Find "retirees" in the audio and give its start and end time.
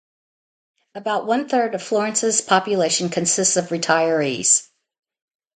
3.69-4.67